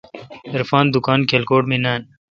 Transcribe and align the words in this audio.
عرفان 0.55 0.85
دکان 0.95 1.19
کھلکوٹ 1.29 1.63
می 1.69 1.77
نان۔ 1.83 2.01